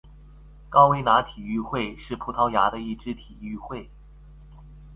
[0.67, 3.87] 高维拿体育会是葡萄牙的一支体育会。